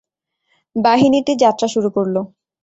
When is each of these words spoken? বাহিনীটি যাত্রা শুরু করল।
বাহিনীটি 0.75 1.33
যাত্রা 1.43 1.67
শুরু 1.67 1.89
করল। 1.89 2.15